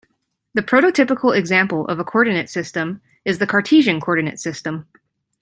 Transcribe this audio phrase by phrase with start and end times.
[0.55, 4.87] The prototypical example of a coordinate system is the Cartesian coordinate system.